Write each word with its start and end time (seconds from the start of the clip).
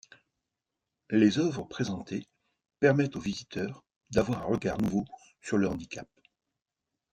Les 1.11 1.37
œuvres 1.37 1.61
présentées 1.63 2.25
permettent 2.79 3.15
aux 3.17 3.21
visiteurs 3.21 3.83
d'avoir 4.09 4.41
un 4.41 4.45
regard 4.45 4.79
nouveau 4.81 5.05
sur 5.43 5.59
le 5.59 5.67
handicap. 5.69 6.09